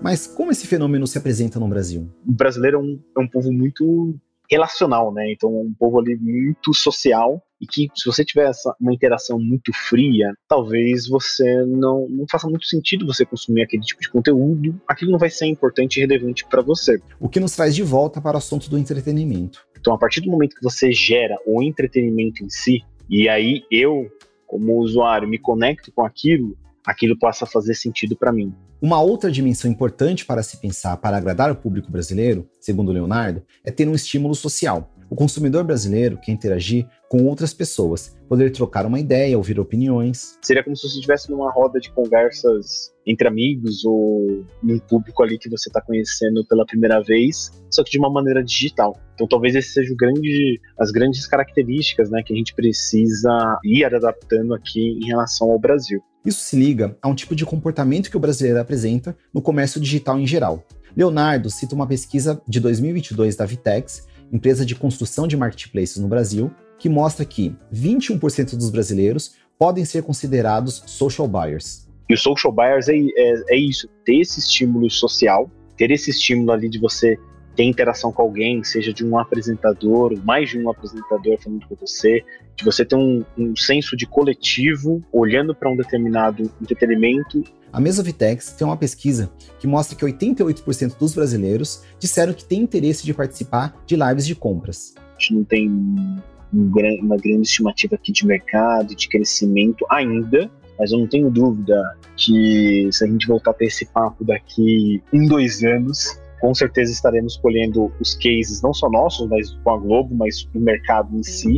Mas 0.00 0.26
como 0.26 0.50
esse 0.50 0.66
fenômeno 0.66 1.06
se 1.06 1.16
apresenta 1.16 1.60
no 1.60 1.68
Brasil? 1.68 2.10
O 2.26 2.32
brasileiro 2.32 2.78
é 2.78 2.80
um, 2.80 3.00
é 3.18 3.20
um 3.20 3.28
povo 3.28 3.52
muito 3.52 4.18
relacional, 4.50 5.14
né? 5.14 5.30
Então, 5.30 5.48
um 5.48 5.72
povo 5.78 6.00
ali 6.00 6.16
muito 6.16 6.74
social 6.74 7.40
e 7.60 7.68
que 7.68 7.88
se 7.94 8.04
você 8.04 8.24
tiver 8.24 8.50
essa, 8.50 8.74
uma 8.80 8.92
interação 8.92 9.38
muito 9.38 9.72
fria, 9.72 10.34
talvez 10.48 11.06
você 11.06 11.64
não, 11.64 12.08
não 12.10 12.26
faça 12.28 12.48
muito 12.48 12.66
sentido 12.66 13.06
você 13.06 13.24
consumir 13.24 13.62
aquele 13.62 13.84
tipo 13.84 14.00
de 14.00 14.10
conteúdo, 14.10 14.74
aquilo 14.88 15.12
não 15.12 15.20
vai 15.20 15.30
ser 15.30 15.46
importante 15.46 15.98
e 15.98 16.00
relevante 16.00 16.44
para 16.46 16.60
você. 16.60 17.00
O 17.20 17.28
que 17.28 17.38
nos 17.38 17.54
traz 17.54 17.76
de 17.76 17.84
volta 17.84 18.20
para 18.20 18.34
o 18.34 18.38
assunto 18.38 18.68
do 18.68 18.76
entretenimento. 18.76 19.64
Então, 19.82 19.92
a 19.92 19.98
partir 19.98 20.20
do 20.20 20.30
momento 20.30 20.54
que 20.54 20.62
você 20.62 20.92
gera 20.92 21.36
o 21.44 21.60
entretenimento 21.60 22.44
em 22.44 22.48
si, 22.48 22.84
e 23.10 23.28
aí 23.28 23.64
eu, 23.68 24.06
como 24.46 24.78
usuário, 24.78 25.28
me 25.28 25.38
conecto 25.38 25.90
com 25.90 26.06
aquilo, 26.06 26.56
aquilo 26.86 27.18
passa 27.18 27.44
a 27.44 27.48
fazer 27.48 27.74
sentido 27.74 28.16
para 28.16 28.32
mim. 28.32 28.54
Uma 28.80 29.00
outra 29.00 29.28
dimensão 29.28 29.68
importante 29.68 30.24
para 30.24 30.40
se 30.44 30.58
pensar 30.58 30.96
para 30.98 31.16
agradar 31.16 31.50
o 31.50 31.56
público 31.56 31.90
brasileiro, 31.90 32.48
segundo 32.60 32.92
Leonardo, 32.92 33.42
é 33.64 33.72
ter 33.72 33.88
um 33.88 33.94
estímulo 33.94 34.36
social. 34.36 34.88
O 35.12 35.14
consumidor 35.14 35.62
brasileiro 35.62 36.16
quer 36.16 36.32
interagir 36.32 36.86
com 37.06 37.26
outras 37.26 37.52
pessoas, 37.52 38.16
poder 38.26 38.50
trocar 38.50 38.86
uma 38.86 38.98
ideia, 38.98 39.36
ouvir 39.36 39.60
opiniões. 39.60 40.38
Seria 40.40 40.64
como 40.64 40.74
se 40.74 40.88
você 40.88 40.94
estivesse 40.94 41.30
numa 41.30 41.52
roda 41.52 41.78
de 41.78 41.92
conversas 41.92 42.90
entre 43.06 43.28
amigos 43.28 43.84
ou 43.84 44.42
num 44.62 44.78
público 44.78 45.22
ali 45.22 45.38
que 45.38 45.50
você 45.50 45.68
está 45.68 45.82
conhecendo 45.82 46.46
pela 46.46 46.64
primeira 46.64 47.02
vez, 47.02 47.50
só 47.70 47.84
que 47.84 47.90
de 47.90 47.98
uma 47.98 48.08
maneira 48.08 48.42
digital. 48.42 48.98
Então 49.12 49.28
talvez 49.28 49.54
esse 49.54 49.74
seja 49.74 49.94
grande, 49.94 50.58
as 50.80 50.90
grandes 50.90 51.26
características 51.26 52.08
né, 52.08 52.22
que 52.24 52.32
a 52.32 52.36
gente 52.36 52.54
precisa 52.54 53.58
ir 53.62 53.84
adaptando 53.84 54.54
aqui 54.54 54.98
em 54.98 55.08
relação 55.08 55.50
ao 55.50 55.58
Brasil. 55.58 56.00
Isso 56.24 56.40
se 56.40 56.56
liga 56.56 56.96
a 57.02 57.08
um 57.08 57.14
tipo 57.14 57.36
de 57.36 57.44
comportamento 57.44 58.10
que 58.10 58.16
o 58.16 58.20
brasileiro 58.20 58.58
apresenta 58.58 59.14
no 59.34 59.42
comércio 59.42 59.78
digital 59.78 60.18
em 60.18 60.26
geral. 60.26 60.64
Leonardo 60.96 61.50
cita 61.50 61.74
uma 61.74 61.86
pesquisa 61.86 62.40
de 62.48 62.60
2022 62.60 63.36
da 63.36 63.44
Vitex 63.44 64.06
empresa 64.32 64.64
de 64.64 64.74
construção 64.74 65.28
de 65.28 65.36
marketplaces 65.36 65.98
no 65.98 66.08
Brasil, 66.08 66.50
que 66.78 66.88
mostra 66.88 67.24
que 67.24 67.54
21% 67.72 68.56
dos 68.56 68.70
brasileiros 68.70 69.34
podem 69.58 69.84
ser 69.84 70.02
considerados 70.02 70.82
social 70.86 71.28
buyers. 71.28 71.86
E 72.08 72.14
o 72.14 72.18
social 72.18 72.52
buyers 72.52 72.88
é, 72.88 72.96
é, 72.96 73.34
é 73.50 73.56
isso, 73.56 73.88
ter 74.04 74.20
esse 74.20 74.40
estímulo 74.40 74.90
social, 74.90 75.50
ter 75.76 75.90
esse 75.90 76.10
estímulo 76.10 76.50
ali 76.50 76.68
de 76.68 76.78
você 76.78 77.18
ter 77.54 77.64
interação 77.64 78.10
com 78.10 78.22
alguém, 78.22 78.64
seja 78.64 78.92
de 78.92 79.04
um 79.04 79.18
apresentador, 79.18 80.18
mais 80.24 80.50
de 80.50 80.58
um 80.58 80.70
apresentador 80.70 81.38
falando 81.38 81.66
com 81.66 81.74
você, 81.74 82.24
de 82.56 82.64
você 82.64 82.84
ter 82.84 82.96
um, 82.96 83.24
um 83.36 83.54
senso 83.54 83.96
de 83.96 84.06
coletivo 84.06 85.02
olhando 85.12 85.54
para 85.54 85.70
um 85.70 85.76
determinado 85.76 86.50
entretenimento. 86.60 87.44
A 87.72 87.80
Mesa 87.80 88.02
Vitex 88.02 88.52
tem 88.52 88.66
uma 88.66 88.76
pesquisa 88.76 89.32
que 89.58 89.66
mostra 89.66 89.96
que 89.96 90.04
88% 90.04 90.98
dos 90.98 91.14
brasileiros 91.14 91.82
disseram 91.98 92.34
que 92.34 92.44
têm 92.44 92.60
interesse 92.60 93.02
de 93.02 93.14
participar 93.14 93.74
de 93.86 93.96
lives 93.96 94.26
de 94.26 94.34
compras. 94.34 94.94
A 94.98 95.18
gente 95.18 95.34
não 95.34 95.44
tem 95.44 95.70
um, 95.70 96.20
uma 96.52 97.16
grande 97.16 97.46
estimativa 97.46 97.94
aqui 97.94 98.12
de 98.12 98.26
mercado, 98.26 98.94
de 98.94 99.08
crescimento 99.08 99.86
ainda, 99.90 100.50
mas 100.78 100.92
eu 100.92 100.98
não 100.98 101.06
tenho 101.06 101.30
dúvida 101.30 101.80
que 102.14 102.90
se 102.92 103.04
a 103.04 103.06
gente 103.06 103.26
voltar 103.26 103.52
a 103.52 103.54
ter 103.54 103.66
esse 103.66 103.86
papo 103.86 104.22
daqui 104.22 105.02
um, 105.10 105.26
dois 105.26 105.62
anos, 105.62 106.20
com 106.42 106.52
certeza 106.52 106.92
estaremos 106.92 107.38
colhendo 107.38 107.90
os 107.98 108.14
cases, 108.16 108.60
não 108.60 108.74
só 108.74 108.90
nossos, 108.90 109.26
mas 109.30 109.50
com 109.64 109.70
a 109.70 109.78
Globo, 109.78 110.14
mas 110.14 110.46
o 110.54 110.60
mercado 110.60 111.16
em 111.16 111.22
si. 111.22 111.56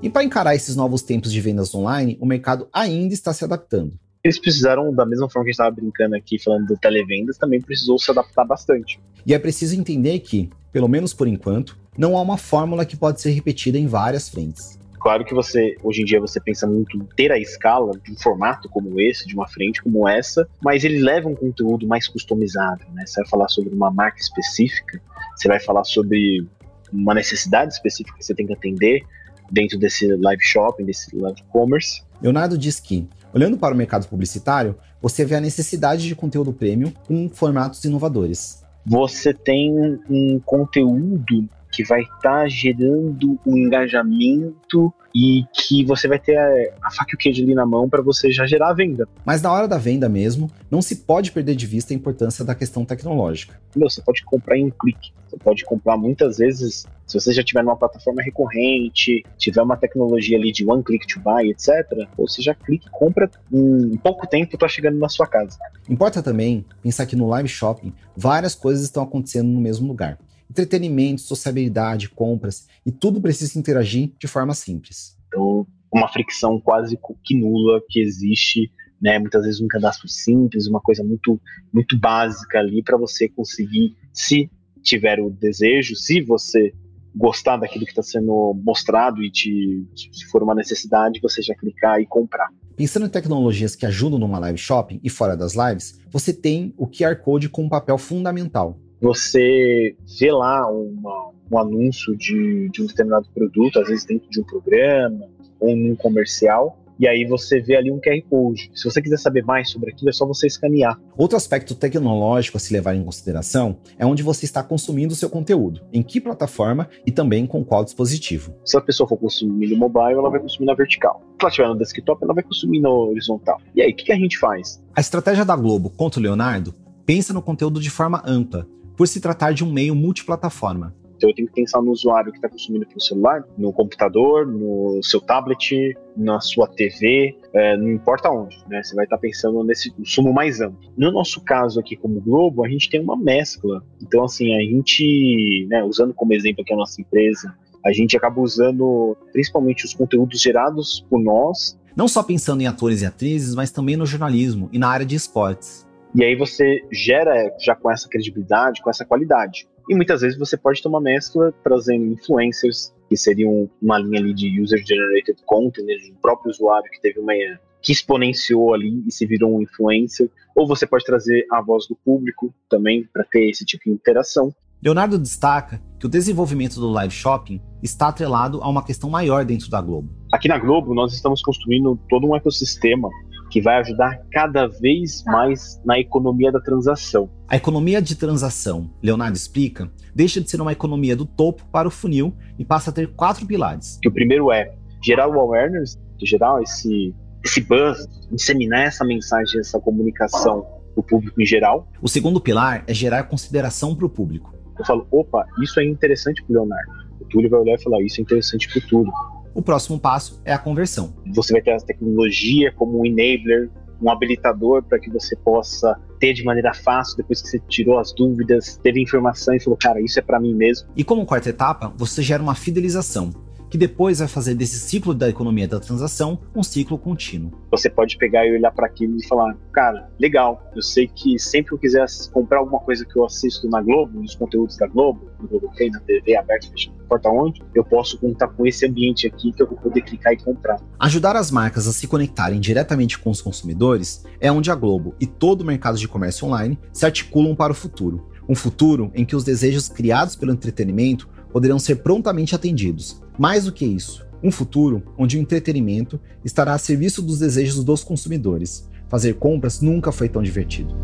E 0.00 0.08
para 0.08 0.22
encarar 0.22 0.54
esses 0.54 0.76
novos 0.76 1.02
tempos 1.02 1.32
de 1.32 1.40
vendas 1.40 1.74
online, 1.74 2.16
o 2.20 2.26
mercado 2.26 2.68
ainda 2.72 3.12
está 3.12 3.32
se 3.32 3.44
adaptando. 3.44 3.98
Eles 4.22 4.38
precisaram, 4.38 4.94
da 4.94 5.04
mesma 5.04 5.28
forma 5.28 5.44
que 5.44 5.50
a 5.50 5.52
gente 5.52 5.60
estava 5.60 5.70
brincando 5.74 6.14
aqui, 6.14 6.38
falando 6.38 6.66
do 6.66 6.76
televendas, 6.76 7.36
também 7.36 7.60
precisou 7.60 7.98
se 7.98 8.10
adaptar 8.10 8.44
bastante. 8.44 9.00
E 9.26 9.34
é 9.34 9.38
preciso 9.38 9.74
entender 9.74 10.20
que, 10.20 10.50
pelo 10.70 10.88
menos 10.88 11.12
por 11.12 11.26
enquanto, 11.26 11.76
não 11.96 12.16
há 12.16 12.22
uma 12.22 12.36
fórmula 12.36 12.84
que 12.84 12.96
pode 12.96 13.20
ser 13.20 13.30
repetida 13.30 13.76
em 13.76 13.88
várias 13.88 14.28
frentes. 14.28 14.78
Claro 15.00 15.24
que 15.24 15.34
você, 15.34 15.76
hoje 15.82 16.02
em 16.02 16.04
dia, 16.04 16.20
você 16.20 16.40
pensa 16.40 16.66
muito 16.66 16.96
em 16.96 17.00
ter 17.16 17.32
a 17.32 17.38
escala 17.38 17.92
de 17.98 18.12
um 18.12 18.16
formato 18.16 18.68
como 18.68 19.00
esse, 19.00 19.26
de 19.26 19.34
uma 19.34 19.48
frente 19.48 19.82
como 19.82 20.08
essa, 20.08 20.48
mas 20.62 20.84
ele 20.84 20.98
leva 21.00 21.28
um 21.28 21.34
conteúdo 21.34 21.86
mais 21.86 22.06
customizado, 22.06 22.84
né? 22.92 23.04
Você 23.06 23.20
vai 23.20 23.30
falar 23.30 23.48
sobre 23.48 23.74
uma 23.74 23.90
marca 23.90 24.20
específica, 24.20 25.00
você 25.36 25.48
vai 25.48 25.60
falar 25.60 25.84
sobre 25.84 26.46
uma 26.92 27.14
necessidade 27.14 27.72
específica 27.72 28.16
que 28.16 28.24
você 28.24 28.34
tem 28.34 28.46
que 28.46 28.52
atender 28.52 29.04
dentro 29.50 29.78
desse 29.78 30.06
live 30.06 30.42
shopping, 30.42 30.84
desse 30.84 31.14
live 31.16 31.42
commerce. 31.50 32.02
Leonardo 32.20 32.58
diz 32.58 32.80
que, 32.80 33.08
olhando 33.32 33.56
para 33.56 33.74
o 33.74 33.76
mercado 33.76 34.06
publicitário, 34.08 34.76
você 35.00 35.24
vê 35.24 35.36
a 35.36 35.40
necessidade 35.40 36.06
de 36.06 36.14
conteúdo 36.14 36.52
premium 36.52 36.92
com 37.06 37.28
formatos 37.28 37.84
inovadores. 37.84 38.62
Você 38.84 39.34
tem 39.34 39.72
um 40.08 40.40
conteúdo 40.44 41.48
que 41.78 41.84
vai 41.84 42.00
estar 42.00 42.18
tá 42.20 42.48
gerando 42.48 43.38
um 43.46 43.56
engajamento 43.56 44.92
e 45.14 45.44
que 45.54 45.84
você 45.84 46.08
vai 46.08 46.18
ter 46.18 46.36
a, 46.36 46.88
a 46.88 46.90
faca 46.90 47.12
e 47.12 47.14
o 47.14 47.16
queijo 47.16 47.40
ali 47.40 47.54
na 47.54 47.64
mão 47.64 47.88
para 47.88 48.02
você 48.02 48.32
já 48.32 48.44
gerar 48.46 48.70
a 48.70 48.74
venda. 48.74 49.08
Mas 49.24 49.40
na 49.40 49.52
hora 49.52 49.68
da 49.68 49.78
venda 49.78 50.08
mesmo, 50.08 50.50
não 50.68 50.82
se 50.82 50.96
pode 50.96 51.30
perder 51.30 51.54
de 51.54 51.66
vista 51.66 51.94
a 51.94 51.96
importância 51.96 52.44
da 52.44 52.52
questão 52.52 52.84
tecnológica. 52.84 53.60
Meu, 53.76 53.88
você 53.88 54.02
pode 54.02 54.24
comprar 54.24 54.58
em 54.58 54.64
um 54.64 54.70
clique. 54.70 55.12
Você 55.28 55.36
pode 55.36 55.64
comprar 55.64 55.96
muitas 55.96 56.38
vezes, 56.38 56.84
se 57.06 57.20
você 57.20 57.32
já 57.32 57.44
tiver 57.44 57.62
numa 57.62 57.76
plataforma 57.76 58.22
recorrente, 58.22 59.22
tiver 59.36 59.62
uma 59.62 59.76
tecnologia 59.76 60.36
ali 60.36 60.50
de 60.50 60.68
one 60.68 60.82
click 60.82 61.06
to 61.06 61.20
buy, 61.20 61.48
etc., 61.48 62.08
você 62.16 62.42
já 62.42 62.54
clica 62.54 62.86
e 62.88 62.90
compra 62.90 63.30
em 63.52 63.96
pouco 63.98 64.26
tempo 64.26 64.56
está 64.56 64.66
chegando 64.66 64.98
na 64.98 65.08
sua 65.08 65.28
casa. 65.28 65.56
Importa 65.88 66.24
também 66.24 66.64
pensar 66.82 67.06
que 67.06 67.14
no 67.14 67.28
live 67.28 67.48
shopping 67.48 67.92
várias 68.16 68.56
coisas 68.56 68.82
estão 68.82 69.04
acontecendo 69.04 69.48
no 69.48 69.60
mesmo 69.60 69.86
lugar 69.86 70.18
entretenimento, 70.50 71.20
sociabilidade, 71.20 72.08
compras, 72.08 72.66
e 72.84 72.90
tudo 72.90 73.20
precisa 73.20 73.58
interagir 73.58 74.12
de 74.18 74.26
forma 74.26 74.54
simples. 74.54 75.16
Então, 75.28 75.66
uma 75.92 76.08
fricção 76.08 76.60
quase 76.60 76.98
que 77.24 77.36
nula 77.36 77.80
que 77.88 78.00
existe, 78.00 78.70
né? 79.00 79.18
Muitas 79.18 79.44
vezes 79.44 79.60
um 79.60 79.68
cadastro 79.68 80.08
simples, 80.08 80.66
uma 80.66 80.80
coisa 80.80 81.04
muito, 81.04 81.40
muito 81.72 81.98
básica 81.98 82.58
ali 82.58 82.82
para 82.82 82.96
você 82.96 83.28
conseguir, 83.28 83.96
se 84.12 84.50
tiver 84.82 85.20
o 85.20 85.30
desejo, 85.30 85.94
se 85.94 86.20
você 86.22 86.72
gostar 87.14 87.56
daquilo 87.56 87.84
que 87.84 87.90
está 87.90 88.02
sendo 88.02 88.54
mostrado 88.62 89.22
e 89.22 89.30
te, 89.30 89.86
se 89.94 90.24
for 90.26 90.42
uma 90.42 90.54
necessidade, 90.54 91.20
você 91.20 91.42
já 91.42 91.54
clicar 91.54 92.00
e 92.00 92.06
comprar. 92.06 92.48
Pensando 92.76 93.06
em 93.06 93.10
tecnologias 93.10 93.74
que 93.74 93.84
ajudam 93.84 94.20
numa 94.20 94.38
live 94.38 94.58
shopping 94.58 95.00
e 95.02 95.10
fora 95.10 95.36
das 95.36 95.54
lives, 95.54 96.00
você 96.10 96.32
tem 96.32 96.72
o 96.76 96.86
QR 96.86 97.16
Code 97.16 97.48
com 97.48 97.64
um 97.64 97.68
papel 97.68 97.98
fundamental 97.98 98.78
você 99.00 99.96
vê 100.18 100.32
lá 100.32 100.70
uma, 100.70 101.30
um 101.50 101.58
anúncio 101.58 102.16
de, 102.16 102.68
de 102.70 102.82
um 102.82 102.86
determinado 102.86 103.28
produto, 103.34 103.78
às 103.78 103.88
vezes 103.88 104.04
dentro 104.04 104.28
de 104.30 104.40
um 104.40 104.44
programa 104.44 105.26
ou 105.60 105.76
num 105.76 105.96
comercial, 105.96 106.78
e 106.98 107.06
aí 107.06 107.24
você 107.24 107.60
vê 107.60 107.76
ali 107.76 107.92
um 107.92 108.00
QR 108.00 108.20
Code. 108.28 108.72
Se 108.74 108.84
você 108.84 109.00
quiser 109.00 109.18
saber 109.18 109.44
mais 109.44 109.70
sobre 109.70 109.90
aquilo, 109.90 110.10
é 110.10 110.12
só 110.12 110.26
você 110.26 110.48
escanear. 110.48 111.00
Outro 111.16 111.36
aspecto 111.36 111.74
tecnológico 111.74 112.56
a 112.56 112.60
se 112.60 112.72
levar 112.72 112.94
em 112.96 113.04
consideração 113.04 113.78
é 113.96 114.04
onde 114.04 114.22
você 114.22 114.44
está 114.44 114.64
consumindo 114.64 115.12
o 115.12 115.16
seu 115.16 115.30
conteúdo, 115.30 115.80
em 115.92 116.02
que 116.02 116.20
plataforma 116.20 116.88
e 117.06 117.12
também 117.12 117.46
com 117.46 117.64
qual 117.64 117.84
dispositivo. 117.84 118.52
Se 118.64 118.76
a 118.76 118.80
pessoa 118.80 119.08
for 119.08 119.16
consumir 119.16 119.68
no 119.68 119.76
mobile, 119.76 120.14
ela 120.18 120.28
vai 120.28 120.40
consumir 120.40 120.66
na 120.66 120.74
vertical. 120.74 121.22
Se 121.22 121.44
ela 121.44 121.48
estiver 121.50 121.68
no 121.68 121.78
desktop, 121.78 122.24
ela 122.24 122.34
vai 122.34 122.42
consumir 122.42 122.80
na 122.80 122.90
horizontal. 122.90 123.60
E 123.76 123.80
aí, 123.80 123.92
o 123.92 123.94
que, 123.94 124.06
que 124.06 124.12
a 124.12 124.16
gente 124.16 124.36
faz? 124.36 124.82
A 124.96 125.00
estratégia 125.00 125.44
da 125.44 125.54
Globo 125.54 125.90
contra 125.90 126.18
o 126.18 126.22
Leonardo 126.22 126.74
pensa 127.06 127.32
no 127.32 127.40
conteúdo 127.40 127.80
de 127.80 127.90
forma 127.90 128.22
ampla, 128.26 128.66
por 128.98 129.06
se 129.06 129.20
tratar 129.20 129.52
de 129.52 129.64
um 129.64 129.72
meio 129.72 129.94
multiplataforma. 129.94 130.92
Então 131.16 131.30
eu 131.30 131.34
tenho 131.34 131.48
que 131.48 131.54
pensar 131.54 131.80
no 131.80 131.90
usuário 131.90 132.30
que 132.30 132.38
está 132.38 132.48
consumindo 132.48 132.86
pelo 132.86 133.00
celular, 133.00 133.44
no 133.56 133.72
computador, 133.72 134.46
no 134.46 135.00
seu 135.02 135.20
tablet, 135.20 135.96
na 136.16 136.40
sua 136.40 136.68
TV, 136.68 137.36
é, 137.52 137.76
não 137.76 137.90
importa 137.90 138.30
onde, 138.30 138.56
né? 138.68 138.82
Você 138.82 138.94
vai 138.94 139.04
estar 139.04 139.16
tá 139.16 139.20
pensando 139.20 139.64
nesse 139.64 139.92
sumo 140.04 140.32
mais 140.32 140.60
amplo. 140.60 140.92
No 140.96 141.10
nosso 141.10 141.40
caso 141.40 141.80
aqui 141.80 141.96
como 141.96 142.20
Globo, 142.20 142.64
a 142.64 142.68
gente 142.68 142.88
tem 142.88 143.00
uma 143.00 143.16
mescla. 143.16 143.82
Então 144.00 144.24
assim, 144.24 144.54
a 144.54 144.60
gente, 144.60 145.66
né, 145.68 145.82
usando 145.82 146.14
como 146.14 146.34
exemplo 146.34 146.62
aqui 146.62 146.72
a 146.72 146.76
nossa 146.76 147.00
empresa, 147.00 147.52
a 147.84 147.92
gente 147.92 148.16
acaba 148.16 148.40
usando 148.40 149.16
principalmente 149.32 149.84
os 149.84 149.94
conteúdos 149.94 150.40
gerados 150.40 151.04
por 151.10 151.20
nós. 151.20 151.76
Não 151.96 152.06
só 152.06 152.22
pensando 152.22 152.62
em 152.62 152.66
atores 152.66 153.02
e 153.02 153.06
atrizes, 153.06 153.56
mas 153.56 153.72
também 153.72 153.96
no 153.96 154.06
jornalismo 154.06 154.68
e 154.72 154.78
na 154.78 154.88
área 154.88 155.06
de 155.06 155.16
esportes. 155.16 155.87
E 156.18 156.24
aí 156.24 156.34
você 156.34 156.84
gera 156.90 157.48
já 157.60 157.76
com 157.76 157.88
essa 157.88 158.08
credibilidade, 158.08 158.82
com 158.82 158.90
essa 158.90 159.04
qualidade. 159.04 159.68
E 159.88 159.94
muitas 159.94 160.20
vezes 160.20 160.36
você 160.36 160.56
pode 160.56 160.82
ter 160.82 160.88
uma 160.88 161.00
mescla 161.00 161.54
trazendo 161.62 162.06
influencers, 162.06 162.92
que 163.08 163.16
seriam 163.16 163.70
uma 163.80 164.00
linha 164.00 164.18
ali 164.18 164.34
de 164.34 164.60
user-generated 164.60 165.40
content, 165.46 165.86
né, 165.86 165.94
do 166.10 166.20
próprio 166.20 166.50
usuário 166.50 166.90
que 166.90 167.00
teve 167.00 167.20
uma 167.20 167.32
que 167.80 167.92
exponenciou 167.92 168.74
ali 168.74 169.00
e 169.06 169.12
se 169.12 169.24
virou 169.26 169.56
um 169.56 169.62
influencer, 169.62 170.28
ou 170.56 170.66
você 170.66 170.88
pode 170.88 171.04
trazer 171.04 171.46
a 171.52 171.62
voz 171.62 171.86
do 171.86 171.94
público 172.04 172.52
também 172.68 173.08
para 173.12 173.22
ter 173.22 173.48
esse 173.48 173.64
tipo 173.64 173.84
de 173.84 173.92
interação. 173.92 174.52
Leonardo 174.82 175.18
destaca 175.18 175.80
que 176.00 176.06
o 176.06 176.08
desenvolvimento 176.08 176.80
do 176.80 176.88
live 176.88 177.14
shopping 177.14 177.60
está 177.80 178.08
atrelado 178.08 178.60
a 178.60 178.68
uma 178.68 178.84
questão 178.84 179.08
maior 179.08 179.44
dentro 179.44 179.70
da 179.70 179.80
Globo. 179.80 180.10
Aqui 180.32 180.48
na 180.48 180.58
Globo, 180.58 180.94
nós 180.94 181.14
estamos 181.14 181.40
construindo 181.40 181.96
todo 182.08 182.26
um 182.26 182.34
ecossistema 182.34 183.08
que 183.50 183.60
vai 183.60 183.76
ajudar 183.76 184.20
cada 184.30 184.66
vez 184.66 185.24
mais 185.26 185.80
na 185.84 185.98
economia 185.98 186.52
da 186.52 186.60
transação. 186.60 187.30
A 187.48 187.56
economia 187.56 188.00
de 188.00 188.14
transação, 188.14 188.90
Leonardo 189.02 189.36
explica, 189.36 189.90
deixa 190.14 190.40
de 190.40 190.50
ser 190.50 190.60
uma 190.60 190.72
economia 190.72 191.16
do 191.16 191.24
topo 191.24 191.64
para 191.72 191.88
o 191.88 191.90
funil 191.90 192.34
e 192.58 192.64
passa 192.64 192.90
a 192.90 192.92
ter 192.92 193.08
quatro 193.14 193.46
pilares. 193.46 193.98
Que 194.02 194.08
o 194.08 194.12
primeiro 194.12 194.52
é 194.52 194.74
gerar 195.02 195.28
o 195.28 195.38
awareness, 195.38 195.98
gerar 196.20 196.60
esse, 196.62 197.14
esse 197.44 197.60
buzz, 197.60 198.06
disseminar 198.30 198.86
essa 198.86 199.04
mensagem, 199.04 199.60
essa 199.60 199.80
comunicação 199.80 200.62
para 200.62 201.00
o 201.00 201.02
público 201.02 201.40
em 201.40 201.46
geral. 201.46 201.88
O 202.02 202.08
segundo 202.08 202.40
pilar 202.40 202.84
é 202.86 202.92
gerar 202.92 203.24
consideração 203.24 203.94
para 203.94 204.06
o 204.06 204.10
público. 204.10 204.54
Eu 204.78 204.84
falo, 204.84 205.06
opa, 205.10 205.46
isso 205.62 205.80
é 205.80 205.84
interessante 205.84 206.42
para 206.44 206.52
o 206.52 206.54
Leonardo. 206.56 206.92
O 207.20 207.24
Túlio 207.24 207.50
vai 207.50 207.60
olhar 207.60 207.74
e 207.74 207.82
falar, 207.82 208.02
isso 208.02 208.20
é 208.20 208.22
interessante 208.22 208.68
para 208.68 208.78
o 208.78 208.88
Túlio 208.88 209.12
o 209.58 209.62
próximo 209.62 209.98
passo 209.98 210.40
é 210.44 210.52
a 210.52 210.58
conversão. 210.58 211.12
Você 211.34 211.52
vai 211.52 211.60
ter 211.60 211.72
a 211.72 211.78
tecnologia 211.78 212.72
como 212.72 213.00
um 213.00 213.04
enabler 213.04 213.68
um 214.00 214.08
habilitador 214.08 214.84
para 214.84 215.00
que 215.00 215.10
você 215.10 215.34
possa 215.34 216.00
ter 216.20 216.32
de 216.32 216.44
maneira 216.44 216.72
fácil 216.72 217.16
depois 217.16 217.42
que 217.42 217.48
você 217.48 217.58
tirou 217.68 217.98
as 217.98 218.12
dúvidas, 218.12 218.78
teve 218.80 219.02
informação 219.02 219.52
e 219.54 219.58
falou, 219.58 219.76
cara, 219.76 220.00
isso 220.00 220.20
é 220.20 220.22
para 220.22 220.38
mim 220.38 220.54
mesmo. 220.54 220.88
E 220.96 221.02
como 221.02 221.26
quarta 221.26 221.50
etapa, 221.50 221.92
você 221.96 222.22
gera 222.22 222.40
uma 222.40 222.54
fidelização 222.54 223.32
que 223.70 223.78
depois 223.78 224.18
vai 224.18 224.28
fazer 224.28 224.54
desse 224.54 224.78
ciclo 224.78 225.14
da 225.14 225.28
economia 225.28 225.68
da 225.68 225.80
transação 225.80 226.40
um 226.54 226.62
ciclo 226.62 226.98
contínuo. 226.98 227.52
Você 227.70 227.90
pode 227.90 228.16
pegar 228.16 228.46
e 228.46 228.52
olhar 228.52 228.70
para 228.70 228.86
aquilo 228.86 229.16
e 229.18 229.26
falar, 229.26 229.56
cara, 229.72 230.10
legal, 230.18 230.70
eu 230.74 230.82
sei 230.82 231.06
que 231.06 231.38
sempre 231.38 231.68
que 231.68 231.74
eu 231.74 231.78
quiser 231.78 232.06
comprar 232.32 232.58
alguma 232.58 232.80
coisa 232.80 233.04
que 233.04 233.16
eu 233.16 233.24
assisto 233.24 233.68
na 233.68 233.80
Globo, 233.80 234.20
nos 234.20 234.34
conteúdos 234.34 234.76
da 234.76 234.86
Globo, 234.86 235.30
no 235.40 235.48
Globo 235.48 235.70
Play, 235.76 235.90
na 235.90 236.00
TV 236.00 236.36
aberta, 236.36 236.68
não 236.68 236.94
importa 237.04 237.28
onde, 237.28 237.62
eu 237.74 237.84
posso 237.84 238.18
contar 238.18 238.48
com 238.48 238.66
esse 238.66 238.86
ambiente 238.86 239.26
aqui 239.26 239.52
que 239.52 239.62
eu 239.62 239.66
vou 239.66 239.76
poder 239.78 240.02
clicar 240.02 240.32
e 240.32 240.36
comprar. 240.36 240.80
Ajudar 240.98 241.36
as 241.36 241.50
marcas 241.50 241.86
a 241.86 241.92
se 241.92 242.06
conectarem 242.06 242.60
diretamente 242.60 243.18
com 243.18 243.30
os 243.30 243.42
consumidores 243.42 244.24
é 244.40 244.50
onde 244.50 244.70
a 244.70 244.74
Globo 244.74 245.14
e 245.20 245.26
todo 245.26 245.62
o 245.62 245.64
mercado 245.64 245.98
de 245.98 246.08
comércio 246.08 246.46
online 246.46 246.78
se 246.92 247.04
articulam 247.04 247.54
para 247.54 247.72
o 247.72 247.74
futuro. 247.74 248.28
Um 248.48 248.54
futuro 248.54 249.10
em 249.14 249.26
que 249.26 249.36
os 249.36 249.44
desejos 249.44 249.88
criados 249.88 250.34
pelo 250.34 250.52
entretenimento 250.52 251.28
poderão 251.52 251.78
ser 251.78 251.96
prontamente 251.96 252.54
atendidos. 252.54 253.20
Mais 253.38 253.64
do 253.64 253.72
que 253.72 253.84
isso, 253.84 254.26
um 254.42 254.50
futuro 254.50 255.02
onde 255.16 255.36
o 255.36 255.40
entretenimento 255.40 256.20
estará 256.44 256.74
a 256.74 256.78
serviço 256.78 257.22
dos 257.22 257.38
desejos 257.38 257.82
dos 257.84 258.04
consumidores. 258.04 258.88
Fazer 259.08 259.34
compras 259.34 259.80
nunca 259.80 260.12
foi 260.12 260.28
tão 260.28 260.42
divertido. 260.42 260.94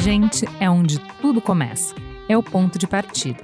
Gente 0.00 0.46
é 0.60 0.68
onde 0.68 1.00
tudo 1.20 1.40
começa. 1.40 1.94
É 2.28 2.36
o 2.36 2.42
ponto 2.42 2.78
de 2.78 2.86
partida. 2.86 3.42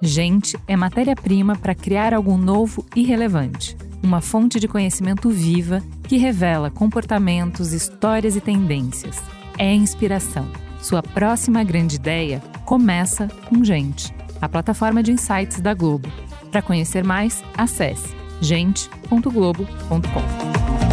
Gente 0.00 0.56
é 0.66 0.76
matéria-prima 0.76 1.56
para 1.56 1.74
criar 1.74 2.12
algo 2.12 2.36
novo 2.36 2.84
e 2.94 3.02
relevante 3.02 3.76
uma 4.04 4.20
fonte 4.20 4.60
de 4.60 4.68
conhecimento 4.68 5.30
viva 5.30 5.82
que 6.06 6.16
revela 6.16 6.70
comportamentos, 6.70 7.72
histórias 7.72 8.36
e 8.36 8.40
tendências. 8.40 9.20
É 9.58 9.72
inspiração. 9.72 10.46
Sua 10.80 11.02
próxima 11.02 11.64
grande 11.64 11.96
ideia 11.96 12.40
começa 12.66 13.28
com 13.48 13.64
Gente, 13.64 14.14
a 14.40 14.48
plataforma 14.48 15.02
de 15.02 15.12
insights 15.12 15.60
da 15.60 15.72
Globo. 15.72 16.08
Para 16.50 16.60
conhecer 16.60 17.02
mais, 17.02 17.42
acesse 17.56 18.14
gente.globo.com. 18.40 20.83